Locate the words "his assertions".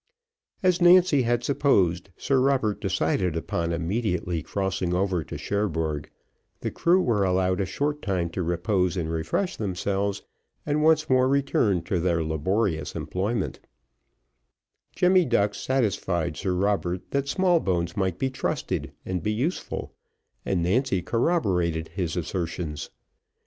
21.89-22.89